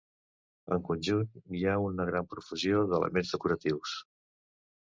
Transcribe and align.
En 0.75 0.79
conjunt 0.87 1.27
hi 1.59 1.61
ha 1.67 1.75
una 1.89 2.09
gran 2.13 2.31
profusió 2.33 2.81
d'elements 2.95 3.37
decoratius. 3.37 3.95